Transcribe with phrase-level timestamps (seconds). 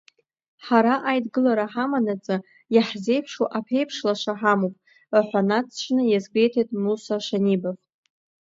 [0.65, 2.35] Ҳара аидгылара ҳамананаҵы,
[2.75, 4.75] иаҳзеиԥшу аԥеиԥш лаша ҳамоуп,
[5.27, 7.77] ҳәа инаҵшьны иазгәеиҭеит Муса Шанибов.